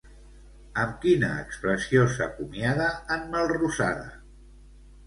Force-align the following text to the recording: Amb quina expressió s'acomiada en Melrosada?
Amb 0.83 0.95
quina 1.03 1.29
expressió 1.41 2.09
s'acomiada 2.17 2.89
en 3.19 3.31
Melrosada? 3.37 4.15